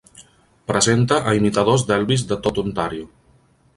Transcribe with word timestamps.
Presenta 0.71 1.19
a 1.31 1.35
imitadors 1.41 1.85
d'Elvis 1.91 2.25
de 2.33 2.39
tot 2.49 2.61
Ontario. 2.63 3.11